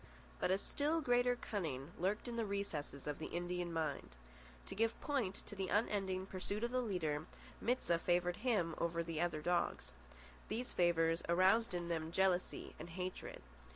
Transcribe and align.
But 0.39 0.49
a 0.49 0.57
still 0.57 0.99
greater 0.99 1.35
cunning 1.35 1.91
lurked 1.95 2.27
in 2.27 2.35
the 2.35 2.43
recesses 2.43 3.05
of 3.05 3.19
the 3.19 3.27
Indian 3.27 3.71
mind. 3.71 4.15
To 4.65 4.73
give 4.73 4.99
point 4.99 5.43
to 5.45 5.67
unending 5.69 6.25
pursuit 6.25 6.63
of 6.63 6.71
the 6.71 6.81
leader, 6.81 7.27
Mit 7.61 7.83
sah 7.83 7.99
favoured 7.99 8.37
him 8.37 8.73
over 8.79 9.03
the 9.03 9.21
other 9.21 9.43
dogs. 9.43 9.91
These 10.47 10.73
favours 10.73 11.21
aroused 11.29 11.75
in 11.75 11.87
them 11.87 12.11
jealousy 12.11 12.73
and 12.79 12.89
hatred. 12.89 13.43